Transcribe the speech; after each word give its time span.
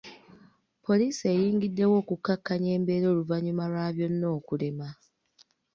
Poliisi 0.85 1.23
eyingiddewo 1.33 1.93
okukakkanya 2.01 2.69
embeera 2.77 3.05
oluvannyuma 3.13 3.63
lwa 3.71 3.87
byonna 3.95 4.27
okulema. 4.37 4.89